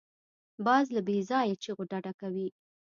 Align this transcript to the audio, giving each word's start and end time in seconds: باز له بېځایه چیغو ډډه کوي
باز 0.65 0.85
له 0.95 1.01
بېځایه 1.07 1.55
چیغو 1.63 1.83
ډډه 1.91 2.13
کوي 2.21 2.47